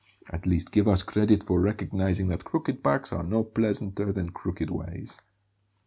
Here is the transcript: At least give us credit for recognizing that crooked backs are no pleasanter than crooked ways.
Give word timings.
At 0.31 0.47
least 0.47 0.71
give 0.71 0.87
us 0.87 1.03
credit 1.03 1.43
for 1.43 1.61
recognizing 1.61 2.27
that 2.29 2.43
crooked 2.43 2.81
backs 2.81 3.13
are 3.13 3.21
no 3.21 3.43
pleasanter 3.43 4.11
than 4.11 4.29
crooked 4.31 4.71
ways. 4.71 5.19